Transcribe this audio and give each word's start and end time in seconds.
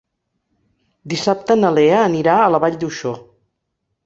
Dissabte 1.13 1.57
na 1.59 1.71
Lea 1.79 2.01
anirà 2.07 2.39
a 2.39 2.49
la 2.55 2.63
Vall 2.65 2.79
d'Uixó. 2.87 3.15